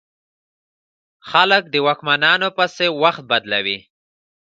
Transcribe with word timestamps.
خلک 1.29 1.63
د 1.69 1.75
واکمنو 1.85 2.49
پسې 2.57 2.85
وخت 3.01 3.23
بدلوي. 3.31 3.77